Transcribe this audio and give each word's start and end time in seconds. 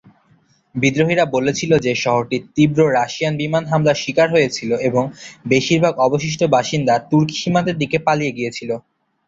বিদ্রোহীরা 0.75 1.25
বলেছিল 1.35 1.71
যে 1.85 1.93
শহরটি 2.03 2.37
তীব্র 2.55 2.79
রাশিয়ান 2.91 3.33
বিমান 3.37 3.63
হামলার 3.65 4.01
শিকার 4.03 4.27
হয়েছিল 4.31 4.71
এবং 4.89 5.03
বেশিরভাগ 5.45 5.93
অবশিষ্ট 6.07 6.41
বাসিন্দা 6.55 6.93
তুর্কি 7.09 7.35
সীমান্তের 7.41 7.79
দিকে 7.81 7.97
পালিয়ে 8.07 8.35
গিয়েছিল। 8.37 8.69